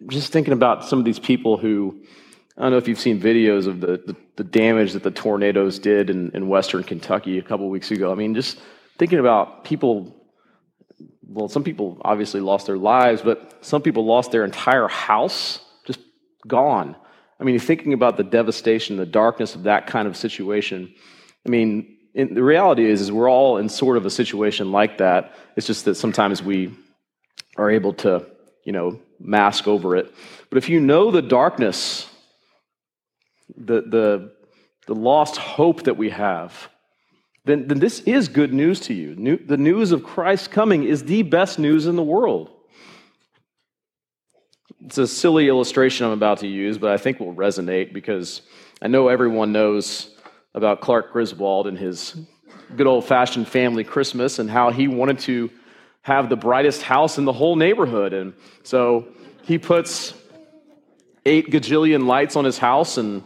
just 0.07 0.33
thinking 0.33 0.52
about 0.52 0.85
some 0.85 1.00
of 1.00 1.05
these 1.05 1.19
people 1.19 1.57
who 1.57 2.00
I 2.57 2.62
don't 2.62 2.71
know 2.71 2.76
if 2.76 2.87
you've 2.87 3.00
seen 3.00 3.21
videos 3.21 3.67
of 3.67 3.81
the, 3.81 4.00
the, 4.07 4.17
the 4.37 4.45
damage 4.45 4.93
that 4.93 5.02
the 5.02 5.11
tornadoes 5.11 5.81
did 5.81 6.09
in, 6.09 6.31
in 6.31 6.49
western 6.49 6.85
Kentucky 6.85 7.38
a 7.38 7.43
couple 7.43 7.69
weeks 7.69 7.90
ago. 7.90 8.12
I 8.12 8.14
mean, 8.14 8.37
just 8.37 8.61
thinking 8.97 9.19
about 9.19 9.64
people, 9.64 10.17
well, 11.28 11.49
some 11.49 11.62
people 11.62 11.99
obviously 12.02 12.40
lost 12.40 12.66
their 12.66 12.78
lives, 12.78 13.20
but 13.23 13.64
some 13.64 13.82
people 13.82 14.04
lost 14.06 14.32
their 14.32 14.44
entire 14.44 14.88
house, 14.88 15.61
just 15.85 16.00
gone. 16.47 16.97
I 17.38 17.44
mean, 17.44 17.58
thinking 17.58 17.92
about 17.92 18.16
the 18.16 18.25
devastation, 18.25 18.97
the 18.97 19.06
darkness 19.06 19.54
of 19.54 19.64
that 19.64 19.87
kind 19.87 20.08
of 20.08 20.16
situation. 20.16 20.92
I 21.47 21.50
mean, 21.50 21.97
in, 22.14 22.35
the 22.35 22.42
reality 22.42 22.87
is, 22.87 23.02
is 23.02 23.12
we're 23.12 23.30
all 23.30 23.58
in 23.58 23.68
sort 23.68 23.97
of 23.97 24.06
a 24.06 24.11
situation 24.11 24.73
like 24.73 24.99
that. 24.99 25.35
It's 25.54 25.66
just 25.66 25.85
that 25.85 25.97
sometimes 25.97 26.42
we 26.42 26.75
are 27.56 27.70
able 27.70 27.92
to, 27.94 28.26
you 28.64 28.73
know, 28.73 29.00
mask 29.20 29.68
over 29.68 29.97
it. 29.97 30.12
But 30.49 30.58
if 30.58 30.68
you 30.68 30.80
know 30.80 31.11
the 31.11 31.23
darkness, 31.23 32.08
the, 33.54 33.82
the, 33.82 34.32
the 34.87 34.94
lost 34.94 35.37
hope 35.37 35.85
that 35.85 35.97
we 35.97 36.11
have, 36.11 36.68
then, 37.49 37.67
then 37.67 37.78
this 37.78 38.00
is 38.00 38.28
good 38.28 38.52
news 38.52 38.81
to 38.81 38.95
you. 38.95 39.14
New, 39.17 39.38
the 39.38 39.57
news 39.57 39.93
of 39.93 40.05
Christ 40.05 40.50
coming 40.50 40.85
is 40.85 41.05
the 41.05 41.23
best 41.23 41.59
news 41.59 41.87
in 41.87 41.97
the 41.97 42.02
world. 42.02 42.50
It's 44.85 44.99
a 44.99 45.07
silly 45.07 45.49
illustration 45.49 46.07
I'm 46.07 46.12
about 46.12 46.38
to 46.38 46.47
use, 46.47 46.78
but 46.78 46.90
I 46.90 46.99
think 46.99 47.19
will 47.19 47.35
resonate 47.35 47.93
because 47.93 48.43
I 48.81 48.88
know 48.88 49.09
everyone 49.09 49.50
knows 49.52 50.14
about 50.55 50.81
Clark 50.81 51.12
Griswold 51.12 51.67
and 51.67 51.76
his 51.76 52.17
good 52.76 52.87
old 52.87 53.05
fashioned 53.05 53.49
family 53.49 53.83
Christmas 53.83 54.38
and 54.38 54.49
how 54.50 54.71
he 54.71 54.88
wanted 54.88 55.19
to 55.21 55.50
have 56.02 56.28
the 56.28 56.37
brightest 56.37 56.83
house 56.83 57.19
in 57.19 57.25
the 57.25 57.33
whole 57.33 57.57
neighborhood. 57.57 58.12
And 58.12 58.35
so 58.62 59.09
he 59.43 59.59
puts 59.59 60.14
eight 61.26 61.50
gajillion 61.50 62.07
lights 62.07 62.37
on 62.37 62.45
his 62.45 62.59
house 62.59 62.99
and, 62.99 63.25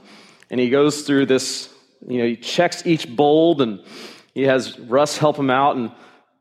and 0.50 0.58
he 0.58 0.70
goes 0.70 1.02
through 1.02 1.26
this, 1.26 1.68
you 2.06 2.18
know, 2.18 2.26
he 2.26 2.36
checks 2.36 2.86
each 2.86 3.14
bulb 3.14 3.60
and 3.60 3.80
he 4.34 4.42
has 4.42 4.78
Russ 4.78 5.16
help 5.18 5.36
him 5.36 5.50
out. 5.50 5.76
And, 5.76 5.90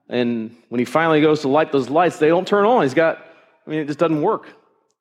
and 0.09 0.55
when 0.69 0.79
he 0.79 0.85
finally 0.85 1.21
goes 1.21 1.41
to 1.41 1.47
light 1.47 1.71
those 1.71 1.89
lights, 1.89 2.17
they 2.17 2.27
don't 2.27 2.47
turn 2.47 2.65
on. 2.65 2.83
He's 2.83 2.93
got, 2.93 3.25
I 3.65 3.69
mean, 3.69 3.79
it 3.79 3.87
just 3.87 3.99
doesn't 3.99 4.21
work. 4.21 4.47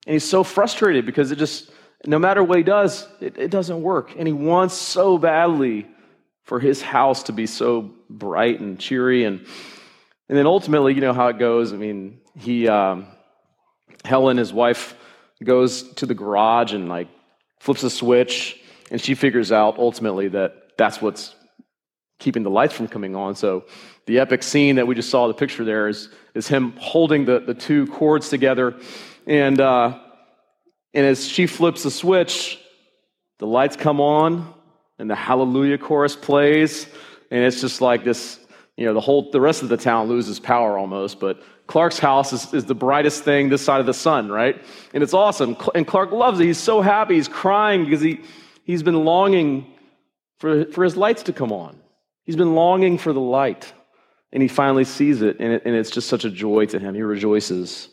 And 0.07 0.15
he's 0.15 0.29
so 0.29 0.43
frustrated 0.43 1.07
because 1.07 1.31
it 1.31 1.37
just, 1.37 1.71
no 2.07 2.19
matter 2.19 2.43
what 2.43 2.59
he 2.59 2.65
does, 2.65 3.07
it, 3.21 3.37
it 3.39 3.51
doesn't 3.51 3.83
work. 3.83 4.15
And 4.17 4.27
he 4.27 4.33
wants 4.33 4.75
so 4.75 5.19
badly 5.19 5.87
for 6.45 6.59
his 6.59 6.83
house 6.83 7.25
to 7.25 7.33
be 7.33 7.47
so 7.47 7.91
bright 8.09 8.61
and 8.61 8.79
cheery. 8.79 9.25
And, 9.25 9.41
and 10.29 10.39
then 10.39 10.47
ultimately, 10.47 10.95
you 10.95 11.01
know 11.01 11.13
how 11.13 11.29
it 11.29 11.39
goes. 11.39 11.73
I 11.73 11.77
mean, 11.77 12.21
he, 12.37 12.69
um, 12.69 13.07
Helen, 14.05 14.37
his 14.37 14.53
wife, 14.53 14.97
goes 15.45 15.95
to 15.95 16.07
the 16.07 16.15
garage 16.15 16.73
and 16.73 16.89
like 16.89 17.09
flips 17.59 17.83
a 17.83 17.91
switch, 17.91 18.61
and 18.91 19.01
she 19.01 19.15
figures 19.15 19.53
out 19.53 19.79
ultimately 19.79 20.29
that 20.29 20.77
that's 20.77 21.01
what's 21.01 21.35
keeping 22.21 22.45
the 22.45 22.51
lights 22.51 22.75
from 22.75 22.87
coming 22.87 23.17
on. 23.17 23.35
So 23.35 23.65
the 24.07 24.21
epic 24.21 24.45
scene 24.45 24.77
that 24.77 24.87
we 24.87 24.95
just 24.95 25.11
saw 25.11 25.27
the 25.27 25.35
picture 25.35 25.65
there 25.65 25.89
is, 25.89 26.09
is 26.35 26.47
him 26.47 26.75
holding 26.79 27.25
the, 27.25 27.41
the 27.41 27.55
two 27.55 27.89
cords 27.89 28.29
together. 28.29 28.77
And, 29.27 29.61
uh, 29.61 29.99
and 30.95 31.07
as 31.07 31.27
she 31.27 31.47
flips 31.49 31.83
the 31.83 31.91
switch, 31.91 32.61
the 33.39 33.47
lights 33.47 33.77
come 33.77 34.01
on 34.01 34.55
and 34.99 35.11
the 35.11 35.15
hallelujah 35.17 35.79
chorus 35.79 36.15
plays. 36.15 36.87
And 37.31 37.43
it's 37.43 37.61
just 37.61 37.81
like 37.81 38.05
this, 38.05 38.39
you 38.77 38.85
know, 38.85 38.95
the 38.95 39.01
whole, 39.01 39.31
the 39.31 39.41
rest 39.41 39.63
of 39.63 39.69
the 39.69 39.77
town 39.77 40.09
loses 40.09 40.39
power 40.39 40.79
almost, 40.79 41.19
but 41.19 41.43
Clark's 41.67 41.99
house 41.99 42.33
is, 42.33 42.53
is 42.53 42.65
the 42.65 42.75
brightest 42.75 43.23
thing 43.23 43.49
this 43.49 43.63
side 43.63 43.81
of 43.81 43.87
the 43.87 43.95
sun, 43.95 44.29
right? 44.29 44.61
And 44.93 45.03
it's 45.03 45.15
awesome. 45.15 45.57
And 45.75 45.87
Clark 45.87 46.11
loves 46.11 46.41
it. 46.41 46.45
He's 46.47 46.59
so 46.59 46.81
happy. 46.83 47.15
He's 47.15 47.29
crying 47.29 47.85
because 47.85 48.01
he, 48.01 48.21
he's 48.65 48.83
been 48.83 49.05
longing 49.05 49.73
for, 50.39 50.65
for 50.67 50.83
his 50.83 50.97
lights 50.97 51.23
to 51.25 51.33
come 51.33 51.53
on. 51.53 51.80
He's 52.31 52.37
been 52.37 52.55
longing 52.55 52.97
for 52.97 53.13
the 53.13 53.21
light. 53.21 53.73
And 54.33 54.41
he 54.41 54.49
finally 54.49 54.85
sees 54.85 55.21
it 55.21 55.41
and, 55.41 55.55
it, 55.55 55.63
and 55.65 55.75
it's 55.75 55.91
just 55.91 56.09
such 56.09 56.25
a 56.25 56.31
joy 56.31 56.65
to 56.67 56.79
him. 56.79 56.95
He 56.95 57.03
rejoices. 57.03 57.89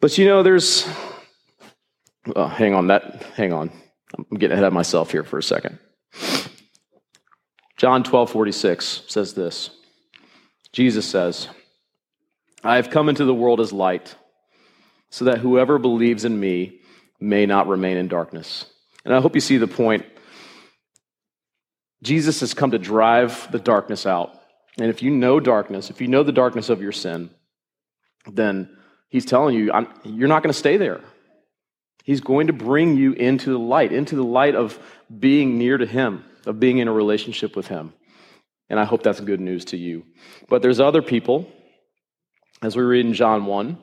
But 0.00 0.18
you 0.18 0.26
know, 0.26 0.42
there's, 0.42 0.84
oh, 2.34 2.48
hang 2.48 2.74
on, 2.74 2.88
that, 2.88 3.22
hang 3.36 3.52
on. 3.52 3.70
I'm 4.18 4.36
getting 4.36 4.54
ahead 4.54 4.64
of 4.64 4.72
myself 4.72 5.12
here 5.12 5.22
for 5.22 5.38
a 5.38 5.42
second. 5.44 5.78
John 7.76 8.02
12, 8.02 8.30
46 8.30 9.02
says 9.06 9.34
this 9.34 9.70
Jesus 10.72 11.06
says, 11.06 11.46
I 12.64 12.74
have 12.74 12.90
come 12.90 13.08
into 13.08 13.24
the 13.24 13.32
world 13.32 13.60
as 13.60 13.72
light, 13.72 14.16
so 15.10 15.26
that 15.26 15.38
whoever 15.38 15.78
believes 15.78 16.24
in 16.24 16.40
me 16.40 16.80
may 17.20 17.46
not 17.46 17.68
remain 17.68 17.96
in 17.96 18.08
darkness. 18.08 18.66
And 19.04 19.14
I 19.14 19.20
hope 19.20 19.36
you 19.36 19.40
see 19.40 19.56
the 19.56 19.68
point. 19.68 20.04
Jesus 22.02 22.40
has 22.40 22.54
come 22.54 22.70
to 22.70 22.78
drive 22.78 23.50
the 23.50 23.58
darkness 23.58 24.06
out. 24.06 24.34
And 24.78 24.88
if 24.88 25.02
you 25.02 25.10
know 25.10 25.40
darkness, 25.40 25.90
if 25.90 26.00
you 26.00 26.08
know 26.08 26.22
the 26.22 26.32
darkness 26.32 26.68
of 26.68 26.80
your 26.80 26.92
sin, 26.92 27.30
then 28.26 28.76
he's 29.08 29.24
telling 29.26 29.54
you, 29.54 29.72
you're 30.04 30.28
not 30.28 30.42
going 30.42 30.52
to 30.52 30.58
stay 30.58 30.76
there. 30.76 31.00
He's 32.04 32.20
going 32.20 32.46
to 32.46 32.52
bring 32.52 32.96
you 32.96 33.12
into 33.12 33.50
the 33.50 33.58
light, 33.58 33.92
into 33.92 34.16
the 34.16 34.24
light 34.24 34.54
of 34.54 34.78
being 35.18 35.58
near 35.58 35.76
to 35.76 35.86
him, 35.86 36.24
of 36.46 36.58
being 36.58 36.78
in 36.78 36.88
a 36.88 36.92
relationship 36.92 37.56
with 37.56 37.68
him. 37.68 37.92
And 38.70 38.80
I 38.80 38.84
hope 38.84 39.02
that's 39.02 39.20
good 39.20 39.40
news 39.40 39.66
to 39.66 39.76
you. 39.76 40.04
But 40.48 40.62
there's 40.62 40.80
other 40.80 41.02
people 41.02 41.50
as 42.62 42.76
we 42.76 42.82
read 42.82 43.06
in 43.06 43.14
John 43.14 43.46
1, 43.46 43.78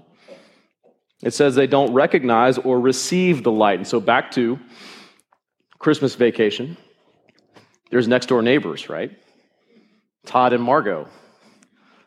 it 1.24 1.34
says 1.34 1.56
they 1.56 1.68
don't 1.68 1.94
recognize 1.94 2.58
or 2.58 2.80
receive 2.80 3.44
the 3.44 3.52
light. 3.52 3.80
And 3.80 3.88
so 3.88 4.00
back 4.00 4.32
to 4.32 4.60
Christmas 5.80 6.16
vacation, 6.16 6.78
there's 7.90 8.08
next 8.08 8.28
door 8.28 8.42
neighbors, 8.42 8.90
right? 8.90 9.12
Todd 10.26 10.54
and 10.54 10.64
Margo. 10.64 11.08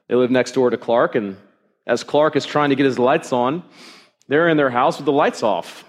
They 0.09 0.15
live 0.15 0.31
next 0.31 0.53
door 0.53 0.71
to 0.71 0.77
Clark, 0.77 1.15
and 1.15 1.37
as 1.87 2.05
Clark 2.05 2.37
is 2.37 2.45
trying 2.45 2.71
to 2.71 2.77
get 2.77 2.85
his 2.85 2.99
lights 2.99 3.33
on, 3.33 3.63
they're 4.29 4.49
in 4.49 4.57
their 4.57 4.71
house 4.71 4.99
with 4.99 5.07
the 5.07 5.13
lights 5.13 5.43
off. 5.43 5.85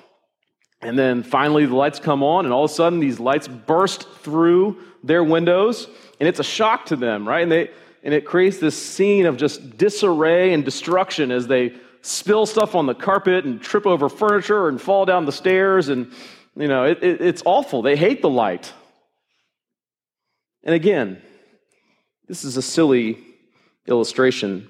And 0.82 0.98
then 0.98 1.24
finally, 1.24 1.66
the 1.66 1.76
lights 1.76 2.00
come 2.00 2.24
on, 2.24 2.46
and 2.46 2.54
all 2.54 2.66
of 2.66 2.72
a 2.72 2.74
sudden, 2.74 3.00
these 3.00 3.20
lights 3.20 3.48
burst 3.48 4.08
through 4.20 4.78
their 5.04 5.24
windows, 5.24 5.88
and 6.20 6.28
it's 6.28 6.40
a 6.40 6.44
shock 6.44 6.86
to 6.88 6.96
them, 6.96 7.28
right? 7.28 7.44
And 7.44 7.52
they, 7.52 7.72
and 8.04 8.14
it 8.14 8.26
creates 8.26 8.58
this 8.58 8.82
scene 8.82 9.26
of 9.26 9.38
just 9.38 9.78
disarray 9.78 10.54
and 10.54 10.66
destruction 10.66 11.32
as 11.32 11.48
they 11.48 11.74
spill 12.02 12.46
stuff 12.46 12.74
on 12.74 12.88
the 12.88 12.96
carpet 12.96 13.46
and 13.46 13.62
trip 13.62 13.86
over 13.86 14.10
furniture 14.10 14.68
and 14.68 14.82
fall 14.82 15.06
down 15.06 15.26
the 15.26 15.32
stairs. 15.32 15.90
And, 15.90 16.12
you 16.56 16.68
know, 16.68 16.86
it, 16.86 17.04
it, 17.04 17.22
it's 17.22 17.44
awful. 17.46 17.82
They 17.84 17.96
hate 17.96 18.22
the 18.22 18.30
light. 18.30 18.74
And 20.64 20.76
again, 20.76 21.22
this 22.28 22.44
is 22.44 22.58
a 22.58 22.62
silly 22.62 23.18
illustration, 23.88 24.70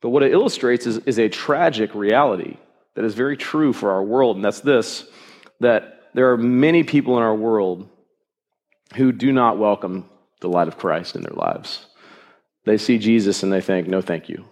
but 0.00 0.10
what 0.10 0.22
it 0.22 0.32
illustrates 0.32 0.86
is, 0.86 0.98
is 0.98 1.18
a 1.18 1.28
tragic 1.28 1.94
reality 1.94 2.56
that 2.94 3.04
is 3.04 3.14
very 3.14 3.36
true 3.36 3.72
for 3.72 3.90
our 3.90 4.02
world, 4.02 4.36
and 4.36 4.44
that's 4.44 4.60
this 4.60 5.06
that 5.60 6.10
there 6.12 6.32
are 6.32 6.36
many 6.36 6.82
people 6.82 7.16
in 7.16 7.22
our 7.22 7.34
world 7.34 7.88
who 8.96 9.12
do 9.12 9.32
not 9.32 9.58
welcome 9.58 10.08
the 10.40 10.48
light 10.48 10.68
of 10.68 10.76
Christ 10.76 11.14
in 11.14 11.22
their 11.22 11.34
lives. 11.34 11.86
They 12.64 12.76
see 12.76 12.98
Jesus 12.98 13.42
and 13.42 13.52
they 13.52 13.60
think, 13.60 13.88
no, 13.88 14.00
thank 14.00 14.28
you. 14.28 14.44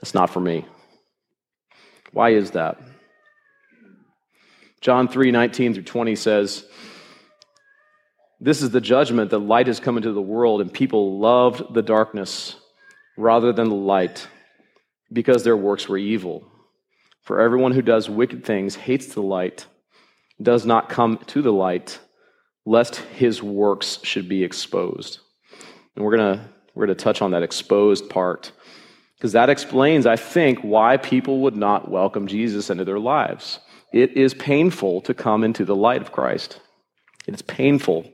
That's 0.00 0.14
not 0.14 0.30
for 0.30 0.40
me. 0.40 0.64
Why 2.12 2.30
is 2.30 2.52
that? 2.52 2.80
John 4.80 5.08
3 5.08 5.30
19 5.30 5.74
through 5.74 5.82
20 5.84 6.16
says, 6.16 6.64
This 8.44 8.60
is 8.60 8.70
the 8.70 8.80
judgment 8.80 9.30
that 9.30 9.38
light 9.38 9.68
has 9.68 9.78
come 9.78 9.96
into 9.96 10.10
the 10.10 10.20
world, 10.20 10.60
and 10.60 10.72
people 10.72 11.20
loved 11.20 11.72
the 11.74 11.80
darkness 11.80 12.56
rather 13.16 13.52
than 13.52 13.68
the 13.68 13.76
light 13.76 14.26
because 15.12 15.44
their 15.44 15.56
works 15.56 15.88
were 15.88 15.96
evil. 15.96 16.42
For 17.22 17.40
everyone 17.40 17.70
who 17.70 17.82
does 17.82 18.10
wicked 18.10 18.44
things 18.44 18.74
hates 18.74 19.14
the 19.14 19.22
light, 19.22 19.66
does 20.42 20.66
not 20.66 20.88
come 20.88 21.18
to 21.28 21.40
the 21.40 21.52
light, 21.52 22.00
lest 22.66 22.96
his 22.96 23.40
works 23.40 24.00
should 24.02 24.28
be 24.28 24.42
exposed. 24.42 25.20
And 25.94 26.04
we're 26.04 26.16
going 26.16 26.38
to 26.38 26.48
we're 26.74 26.86
going 26.86 26.96
to 26.96 27.04
touch 27.04 27.22
on 27.22 27.30
that 27.30 27.44
exposed 27.44 28.10
part 28.10 28.50
because 29.18 29.34
that 29.34 29.50
explains, 29.50 30.04
I 30.04 30.16
think, 30.16 30.58
why 30.62 30.96
people 30.96 31.42
would 31.42 31.54
not 31.54 31.88
welcome 31.88 32.26
Jesus 32.26 32.70
into 32.70 32.84
their 32.84 32.98
lives. 32.98 33.60
It 33.92 34.16
is 34.16 34.34
painful 34.34 35.02
to 35.02 35.14
come 35.14 35.44
into 35.44 35.64
the 35.64 35.76
light 35.76 36.02
of 36.02 36.10
Christ. 36.10 36.58
It's 37.28 37.42
painful. 37.42 38.10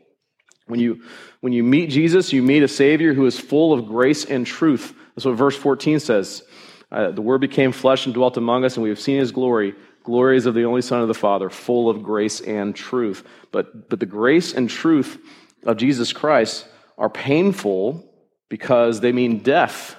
When 0.69 0.81
you, 0.81 1.03
when 1.41 1.53
you 1.53 1.63
meet 1.63 1.91
Jesus, 1.91 2.33
you 2.33 2.43
meet 2.43 2.63
a 2.63 2.69
Savior 2.69 3.15
who 3.15 3.27
is 3.27 3.39
full 3.39 3.73
of 3.73 3.87
grace 3.87 4.25
and 4.25 4.47
truth. 4.47 4.95
That's 5.15 5.25
what 5.25 5.37
verse 5.37 5.57
14 5.57 6.01
says. 6.01 6.43
Uh, 6.91 7.11
the 7.11 7.23
Word 7.23 7.41
became 7.41 7.73
flesh 7.73 8.07
and 8.07 8.15
dwelt 8.15 8.37
among 8.37 8.65
us, 8.65 8.77
and 8.77 8.83
we 8.83 8.89
have 8.89 9.01
seen 9.01 9.19
His 9.19 9.33
glory. 9.33 9.75
Glories 10.05 10.47
of 10.47 10.55
the 10.55 10.65
only 10.65 10.81
Son 10.81 11.03
of 11.03 11.09
the 11.09 11.15
Father, 11.15 11.51
full 11.51 11.91
of 11.91 12.03
grace 12.03 12.41
and 12.41 12.75
truth. 12.75 13.27
But, 13.53 13.91
but 13.91 14.01
the 14.01 14.07
grace 14.07 14.55
and 14.55 14.71
truth 14.71 15.19
of 15.65 15.77
Jesus 15.77 16.13
Christ 16.13 16.67
are 16.97 17.11
painful 17.11 18.09
because 18.49 19.01
they 19.01 19.13
mean 19.13 19.39
death 19.39 19.97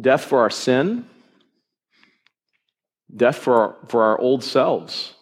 death 0.00 0.24
for 0.24 0.40
our 0.40 0.50
sin, 0.50 1.06
death 3.14 3.36
for 3.36 3.54
our, 3.54 3.76
for 3.88 4.02
our 4.02 4.18
old 4.18 4.42
selves, 4.42 5.14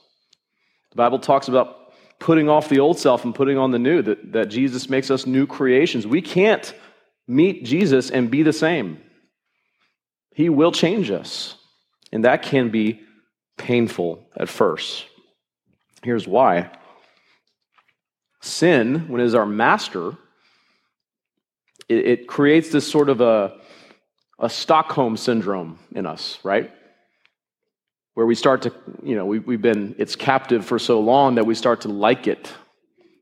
The 0.90 0.96
Bible 0.96 1.18
talks 1.18 1.48
about 1.48 1.76
putting 2.20 2.48
off 2.48 2.68
the 2.68 2.78
old 2.78 2.98
self 2.98 3.24
and 3.24 3.34
putting 3.34 3.58
on 3.58 3.72
the 3.72 3.78
new, 3.78 4.02
that, 4.02 4.32
that 4.32 4.48
Jesus 4.50 4.88
makes 4.88 5.10
us 5.10 5.26
new 5.26 5.46
creations. 5.46 6.06
We 6.06 6.22
can't 6.22 6.72
meet 7.26 7.64
Jesus 7.64 8.10
and 8.10 8.30
be 8.30 8.44
the 8.44 8.52
same. 8.52 9.00
He 10.32 10.48
will 10.48 10.70
change 10.70 11.10
us, 11.10 11.56
and 12.12 12.24
that 12.24 12.42
can 12.42 12.70
be 12.70 13.00
painful 13.56 14.24
at 14.36 14.48
first. 14.48 15.04
Here's 16.02 16.28
why 16.28 16.70
sin, 18.42 19.08
when 19.08 19.20
it 19.20 19.24
is 19.24 19.34
our 19.34 19.44
master, 19.44 20.16
it, 21.88 22.06
it 22.06 22.26
creates 22.26 22.70
this 22.70 22.90
sort 22.90 23.10
of 23.10 23.20
a, 23.20 23.58
a 24.38 24.48
Stockholm 24.48 25.16
syndrome 25.16 25.78
in 25.92 26.06
us, 26.06 26.38
right? 26.42 26.70
Where 28.20 28.26
we 28.26 28.34
start 28.34 28.60
to, 28.62 28.72
you 29.02 29.16
know, 29.16 29.24
we, 29.24 29.38
we've 29.38 29.62
been, 29.62 29.94
it's 29.96 30.14
captive 30.14 30.66
for 30.66 30.78
so 30.78 31.00
long 31.00 31.36
that 31.36 31.46
we 31.46 31.54
start 31.54 31.80
to 31.80 31.88
like 31.88 32.26
it. 32.26 32.52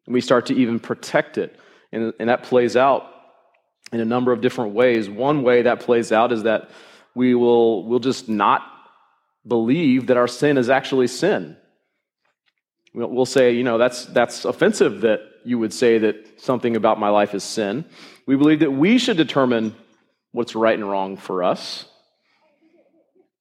And 0.07 0.13
we 0.13 0.21
start 0.21 0.47
to 0.47 0.57
even 0.57 0.81
protect 0.81 1.39
it. 1.39 1.57
And, 1.93 2.13
and 2.19 2.29
that 2.29 2.43
plays 2.43 2.77
out 2.77 3.05
in 3.93 4.01
a 4.01 4.05
number 4.05 4.33
of 4.33 4.41
different 4.41 4.75
ways. 4.75 5.09
One 5.09 5.45
way 5.45 5.63
that 5.63 5.79
plays 5.79 6.11
out 6.11 6.33
is 6.33 6.43
that 6.43 6.71
we 7.15 7.37
will 7.37 7.87
we'll 7.87 8.01
just 8.01 8.29
not 8.29 8.63
believe 9.47 10.09
that 10.09 10.17
our 10.17 10.27
sin 10.27 10.59
is 10.59 10.69
actually 10.69 11.07
sin. 11.07 11.57
We'll 12.93 13.25
say, 13.25 13.53
you 13.53 13.63
know, 13.63 13.79
that's, 13.79 14.05
that's 14.07 14.45
offensive 14.45 15.03
that 15.03 15.21
you 15.45 15.61
would 15.61 15.73
say 15.73 15.99
that 15.99 16.41
something 16.41 16.75
about 16.75 16.99
my 16.99 17.11
life 17.11 17.35
is 17.35 17.45
sin. 17.45 17.85
We 18.27 18.35
believe 18.35 18.59
that 18.59 18.73
we 18.73 18.99
should 18.99 19.17
determine 19.17 19.77
what's 20.33 20.57
right 20.57 20.77
and 20.77 20.91
wrong 20.91 21.17
for 21.17 21.45
us. 21.45 21.85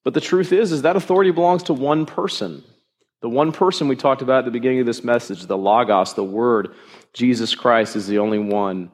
But 0.08 0.14
the 0.14 0.22
truth 0.22 0.54
is, 0.54 0.72
is 0.72 0.84
that 0.84 0.96
authority 0.96 1.32
belongs 1.32 1.64
to 1.64 1.74
one 1.74 2.06
person. 2.06 2.64
The 3.20 3.28
one 3.28 3.52
person 3.52 3.90
we 3.90 3.98
talked 3.98 4.22
about 4.22 4.38
at 4.40 4.46
the 4.46 4.52
beginning 4.52 4.80
of 4.80 4.86
this 4.86 5.04
message, 5.04 5.46
the 5.46 5.58
Logos, 5.58 6.14
the 6.14 6.24
Word, 6.24 6.76
Jesus 7.12 7.54
Christ, 7.54 7.98
is 7.98 8.08
the 8.08 8.20
only 8.20 8.40
one 8.40 8.90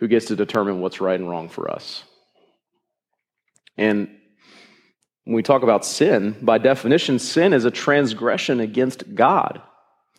who 0.00 0.08
gets 0.08 0.26
to 0.26 0.34
determine 0.34 0.80
what's 0.80 1.00
right 1.00 1.20
and 1.20 1.30
wrong 1.30 1.48
for 1.48 1.70
us. 1.70 2.02
And 3.78 4.08
when 5.22 5.36
we 5.36 5.44
talk 5.44 5.62
about 5.62 5.84
sin, 5.84 6.36
by 6.42 6.58
definition, 6.58 7.20
sin 7.20 7.52
is 7.52 7.64
a 7.64 7.70
transgression 7.70 8.58
against 8.58 9.14
God. 9.14 9.62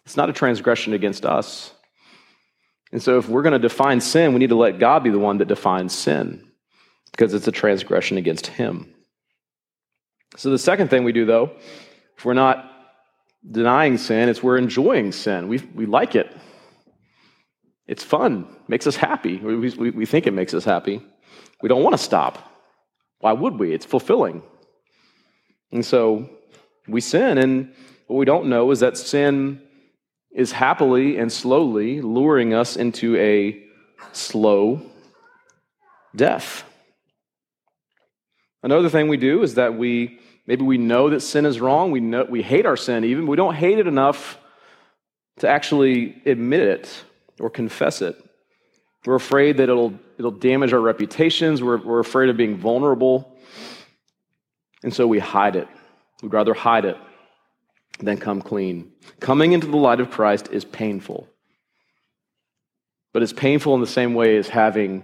It's 0.05 0.15
not 0.15 0.29
a 0.29 0.33
transgression 0.33 0.93
against 0.93 1.25
us. 1.25 1.73
And 2.93 3.03
so, 3.03 3.17
if 3.17 3.27
we're 3.27 3.41
going 3.41 3.51
to 3.51 3.59
define 3.59 3.99
sin, 3.99 4.31
we 4.31 4.39
need 4.39 4.51
to 4.51 4.55
let 4.55 4.79
God 4.79 5.03
be 5.03 5.09
the 5.09 5.19
one 5.19 5.39
that 5.39 5.49
defines 5.49 5.93
sin 5.93 6.49
because 7.11 7.33
it's 7.33 7.49
a 7.49 7.51
transgression 7.51 8.15
against 8.15 8.47
Him. 8.47 8.92
So, 10.35 10.49
the 10.49 10.57
second 10.57 10.89
thing 10.89 11.03
we 11.03 11.11
do, 11.11 11.25
though, 11.25 11.51
if 12.17 12.25
we're 12.25 12.33
not 12.33 12.69
denying 13.49 13.97
sin, 13.97 14.29
it's 14.29 14.41
we're 14.41 14.57
enjoying 14.57 15.11
sin. 15.11 15.47
We, 15.47 15.59
we 15.75 15.85
like 15.85 16.15
it. 16.15 16.35
It's 17.87 18.03
fun, 18.03 18.47
makes 18.67 18.87
us 18.87 18.95
happy. 18.95 19.37
We, 19.37 19.69
we, 19.69 19.89
we 19.91 20.05
think 20.05 20.25
it 20.25 20.31
makes 20.33 20.53
us 20.53 20.63
happy. 20.63 21.01
We 21.61 21.69
don't 21.69 21.83
want 21.83 21.93
to 21.93 22.01
stop. 22.01 22.51
Why 23.19 23.33
would 23.33 23.59
we? 23.59 23.73
It's 23.73 23.85
fulfilling. 23.85 24.41
And 25.71 25.85
so 25.85 26.29
we 26.87 27.01
sin, 27.01 27.37
and 27.37 27.73
what 28.07 28.17
we 28.17 28.25
don't 28.25 28.47
know 28.47 28.71
is 28.71 28.79
that 28.79 28.97
sin 28.97 29.61
is 30.31 30.51
happily 30.51 31.17
and 31.17 31.31
slowly 31.31 32.01
luring 32.01 32.53
us 32.53 32.75
into 32.75 33.15
a 33.17 33.63
slow 34.13 34.81
death. 36.15 36.63
Another 38.61 38.89
thing 38.89 39.07
we 39.07 39.17
do 39.17 39.43
is 39.43 39.55
that 39.55 39.75
we 39.75 40.19
maybe 40.45 40.63
we 40.63 40.77
know 40.77 41.09
that 41.09 41.21
sin 41.21 41.45
is 41.45 41.59
wrong. 41.59 41.91
We 41.91 41.99
know 41.99 42.25
we 42.29 42.41
hate 42.41 42.65
our 42.65 42.77
sin 42.77 43.03
even. 43.03 43.27
We 43.27 43.35
don't 43.35 43.55
hate 43.55 43.79
it 43.79 43.87
enough 43.87 44.37
to 45.39 45.47
actually 45.47 46.21
admit 46.25 46.61
it 46.61 47.03
or 47.39 47.49
confess 47.49 48.01
it. 48.01 48.17
We're 49.05 49.15
afraid 49.15 49.57
that 49.57 49.63
it'll 49.63 49.93
it'll 50.17 50.31
damage 50.31 50.73
our 50.73 50.79
reputations. 50.79 51.61
We're, 51.61 51.77
we're 51.77 51.99
afraid 51.99 52.29
of 52.29 52.37
being 52.37 52.57
vulnerable. 52.57 53.37
And 54.83 54.93
so 54.93 55.07
we 55.07 55.19
hide 55.19 55.55
it. 55.55 55.67
We'd 56.21 56.33
rather 56.33 56.53
hide 56.53 56.85
it 56.85 56.97
than 57.99 58.17
come 58.17 58.41
clean. 58.41 58.91
Coming 59.19 59.53
into 59.53 59.67
the 59.67 59.77
light 59.77 59.99
of 59.99 60.11
Christ 60.11 60.49
is 60.51 60.65
painful. 60.65 61.27
But 63.13 63.23
it's 63.23 63.33
painful 63.33 63.75
in 63.75 63.81
the 63.81 63.87
same 63.87 64.13
way 64.13 64.37
as 64.37 64.49
having 64.49 65.03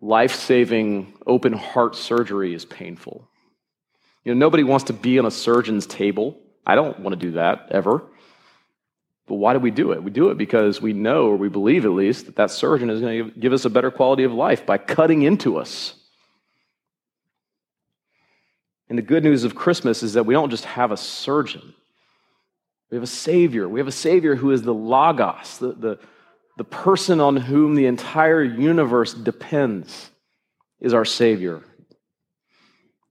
life 0.00 0.34
saving 0.34 1.14
open 1.26 1.52
heart 1.52 1.94
surgery 1.94 2.54
is 2.54 2.64
painful. 2.64 3.28
You 4.26 4.34
know, 4.34 4.40
nobody 4.40 4.64
wants 4.64 4.86
to 4.86 4.92
be 4.92 5.20
on 5.20 5.24
a 5.24 5.30
surgeon's 5.30 5.86
table. 5.86 6.36
I 6.66 6.74
don't 6.74 6.98
want 6.98 7.12
to 7.12 7.26
do 7.26 7.32
that 7.34 7.68
ever. 7.70 8.02
But 9.28 9.36
why 9.36 9.52
do 9.52 9.60
we 9.60 9.70
do 9.70 9.92
it? 9.92 10.02
We 10.02 10.10
do 10.10 10.30
it 10.30 10.36
because 10.36 10.82
we 10.82 10.92
know, 10.92 11.28
or 11.28 11.36
we 11.36 11.48
believe 11.48 11.84
at 11.84 11.92
least, 11.92 12.26
that 12.26 12.34
that 12.34 12.50
surgeon 12.50 12.90
is 12.90 13.00
going 13.00 13.24
to 13.24 13.30
give 13.38 13.52
us 13.52 13.64
a 13.64 13.70
better 13.70 13.92
quality 13.92 14.24
of 14.24 14.32
life 14.32 14.66
by 14.66 14.78
cutting 14.78 15.22
into 15.22 15.58
us. 15.58 15.94
And 18.88 18.98
the 18.98 19.02
good 19.02 19.22
news 19.22 19.44
of 19.44 19.54
Christmas 19.54 20.02
is 20.02 20.14
that 20.14 20.26
we 20.26 20.34
don't 20.34 20.50
just 20.50 20.64
have 20.64 20.90
a 20.90 20.96
surgeon, 20.96 21.74
we 22.90 22.96
have 22.96 23.04
a 23.04 23.06
Savior. 23.06 23.68
We 23.68 23.78
have 23.78 23.88
a 23.88 23.92
Savior 23.92 24.34
who 24.34 24.50
is 24.50 24.62
the 24.62 24.74
Logos, 24.74 25.58
the, 25.58 25.72
the, 25.72 25.98
the 26.56 26.64
person 26.64 27.20
on 27.20 27.36
whom 27.36 27.76
the 27.76 27.86
entire 27.86 28.42
universe 28.42 29.14
depends, 29.14 30.10
is 30.80 30.94
our 30.94 31.04
Savior. 31.04 31.62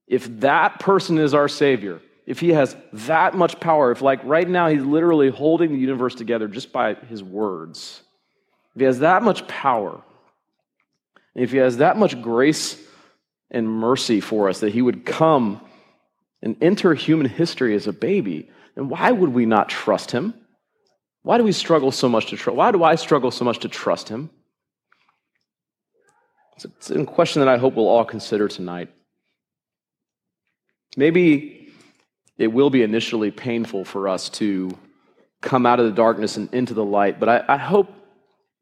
If 0.07 0.41
that 0.41 0.79
person 0.79 1.17
is 1.17 1.33
our 1.33 1.47
Savior, 1.47 2.01
if 2.25 2.39
he 2.39 2.49
has 2.49 2.75
that 2.93 3.35
much 3.35 3.59
power, 3.59 3.91
if 3.91 4.01
like 4.01 4.23
right 4.23 4.47
now 4.47 4.67
he's 4.67 4.83
literally 4.83 5.29
holding 5.29 5.71
the 5.71 5.79
universe 5.79 6.15
together 6.15 6.47
just 6.47 6.71
by 6.71 6.95
his 6.95 7.23
words, 7.23 8.01
if 8.75 8.79
he 8.79 8.85
has 8.85 8.99
that 8.99 9.23
much 9.23 9.47
power, 9.47 10.01
if 11.33 11.51
he 11.51 11.57
has 11.57 11.77
that 11.77 11.97
much 11.97 12.21
grace 12.21 12.81
and 13.51 13.67
mercy 13.67 14.21
for 14.21 14.49
us 14.49 14.59
that 14.61 14.73
he 14.73 14.81
would 14.81 15.05
come 15.05 15.61
and 16.41 16.55
enter 16.61 16.93
human 16.93 17.27
history 17.27 17.75
as 17.75 17.87
a 17.87 17.93
baby, 17.93 18.49
then 18.75 18.89
why 18.89 19.11
would 19.11 19.29
we 19.29 19.45
not 19.45 19.69
trust 19.69 20.11
him? 20.11 20.33
Why 21.23 21.37
do 21.37 21.43
we 21.43 21.51
struggle 21.51 21.91
so 21.91 22.07
much 22.07 22.27
to 22.27 22.37
trust? 22.37 22.55
Why 22.55 22.71
do 22.71 22.83
I 22.83 22.95
struggle 22.95 23.31
so 23.31 23.45
much 23.45 23.59
to 23.59 23.67
trust 23.67 24.09
him? 24.09 24.29
It's 26.57 26.89
a 26.89 27.03
question 27.05 27.41
that 27.41 27.49
I 27.49 27.57
hope 27.57 27.75
we'll 27.75 27.87
all 27.87 28.05
consider 28.05 28.47
tonight. 28.47 28.89
Maybe 30.95 31.69
it 32.37 32.47
will 32.47 32.69
be 32.69 32.83
initially 32.83 33.31
painful 33.31 33.85
for 33.85 34.07
us 34.07 34.29
to 34.29 34.77
come 35.41 35.65
out 35.65 35.79
of 35.79 35.85
the 35.85 35.91
darkness 35.91 36.37
and 36.37 36.53
into 36.53 36.73
the 36.73 36.83
light, 36.83 37.19
but 37.19 37.29
I, 37.29 37.43
I 37.47 37.57
hope 37.57 37.93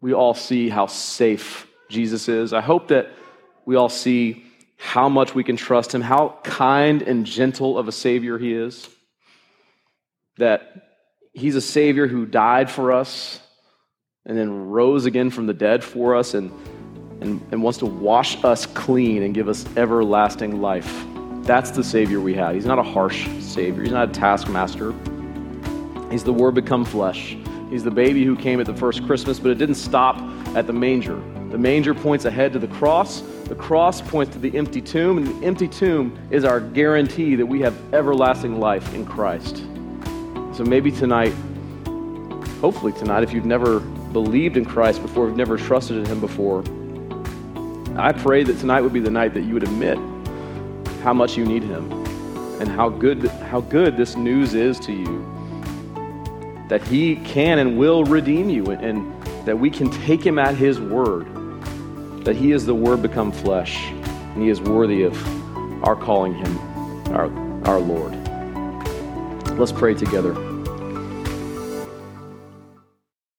we 0.02 0.13
all 0.13 0.34
see 0.34 0.69
how 0.69 0.88
safe 0.88 1.67
Jesus 1.89 2.28
is. 2.28 2.52
I 2.52 2.62
hope 2.62 2.89
that 2.89 3.10
we 3.65 3.76
all 3.76 3.89
see 3.89 4.43
how 4.78 5.08
much 5.08 5.34
we 5.34 5.43
can 5.43 5.56
trust 5.56 5.96
him, 5.96 6.02
how 6.02 6.39
kind 6.43 7.02
and 7.02 7.26
gentle 7.26 7.78
of 7.78 7.88
a 7.88 7.91
Savior 7.91 8.38
he 8.38 8.54
is. 8.54 8.89
That 10.38 10.89
he's 11.32 11.56
a 11.56 11.62
Savior 11.62 12.08
who 12.08 12.26
died 12.26 12.69
for 12.69 12.91
us 12.91 13.39
and 14.26 14.38
then 14.38 14.69
rose 14.69 15.06
again 15.06 15.30
from 15.30 15.48
the 15.48 15.54
dead 15.54 15.84
for 15.84 16.15
us 16.15 16.34
and, 16.34 16.52
and, 17.22 17.41
and 17.52 17.63
wants 17.63 17.80
to 17.80 17.86
wash 17.86 18.43
us 18.43 18.65
clean 18.65 19.24
and 19.24 19.34
give 19.34 19.48
us 19.48 19.65
everlasting 19.78 20.62
life. 20.62 21.06
That's 21.43 21.71
the 21.71 21.84
Savior 21.84 22.21
we 22.21 22.34
have. 22.36 22.56
He's 22.56 22.65
not 22.65 22.79
a 22.79 22.84
harsh 22.84 23.27
Savior, 23.39 23.84
He's 23.84 23.91
not 23.91 24.10
a 24.10 24.12
taskmaster. 24.13 24.93
He's 26.10 26.23
the 26.23 26.32
Word 26.32 26.56
become 26.56 26.86
flesh. 26.86 27.36
He's 27.69 27.84
the 27.84 27.91
baby 27.91 28.23
who 28.23 28.38
came 28.38 28.62
at 28.62 28.65
the 28.65 28.73
first 28.73 29.06
Christmas, 29.06 29.39
but 29.39 29.51
it 29.51 29.58
didn't 29.58 29.75
stop 29.75 30.17
at 30.56 30.67
the 30.67 30.73
manger. 30.73 31.15
The 31.49 31.58
manger 31.58 31.93
points 31.93 32.23
ahead 32.23 32.53
to 32.53 32.60
the 32.60 32.67
cross. 32.67 33.21
The 33.45 33.56
cross 33.56 33.99
points 33.99 34.32
to 34.34 34.39
the 34.39 34.56
empty 34.58 34.79
tomb, 34.79 35.17
and 35.17 35.27
the 35.27 35.45
empty 35.45 35.67
tomb 35.67 36.17
is 36.32 36.45
our 36.45 36.62
guarantee 36.62 37.36
that 37.36 37.45
we 37.45 37.60
have 37.60 37.75
everlasting 37.93 38.60
life 38.60 38.93
in 38.93 39.06
Christ. 39.06 39.58
So 40.56 40.63
maybe 40.63 40.91
tonight, 40.91 41.34
hopefully 42.62 42.93
tonight, 42.93 43.23
if 43.23 43.34
you've 43.34 43.45
never 43.45 43.82
believed 43.82 44.56
in 44.56 44.63
Christ 44.63 45.01
before, 45.01 45.25
if 45.25 45.32
you've 45.32 45.38
never 45.38 45.58
trusted 45.58 45.97
in 45.97 46.06
Him 46.06 46.21
before, 46.21 46.63
I 47.97 48.13
pray 48.13 48.43
that 48.43 48.60
tonight 48.60 48.82
would 48.82 48.93
be 48.93 49.01
the 49.01 49.12
night 49.12 49.34
that 49.34 49.41
you 49.41 49.56
would 49.56 49.63
admit 49.63 49.97
how 51.04 51.13
much 51.13 51.38
you 51.38 51.46
need 51.46 51.63
Him 51.63 51.92
and 52.62 52.70
how 52.70 52.88
good, 52.88 53.28
how 53.28 53.60
good 53.62 53.98
this 53.98 54.16
news 54.16 54.54
is 54.54 54.80
to 54.80 54.94
you. 54.94 55.26
That 56.70 56.82
He 56.88 57.18
can 57.18 57.60
and 57.60 57.78
will 57.78 58.06
redeem 58.06 58.50
you, 58.50 58.72
and 58.72 59.13
that 59.46 59.60
we 59.60 59.70
can 59.70 59.92
take 59.92 60.26
Him 60.26 60.39
at 60.39 60.56
His 60.56 60.80
word. 60.80 61.28
That 62.24 62.38
He 62.38 62.54
is 62.54 62.66
the 62.66 62.74
Word 62.74 63.02
become 63.02 63.32
flesh, 63.32 63.88
and 63.88 64.42
He 64.42 64.50
is 64.50 64.62
worthy 64.62 65.04
of 65.04 65.84
our 65.84 65.96
calling 65.96 66.34
Him 66.34 66.58
our, 67.10 67.26
our 67.68 67.80
Lord. 67.80 68.13
Let's 69.60 69.74
pray 69.74 69.94
together. 69.94 70.53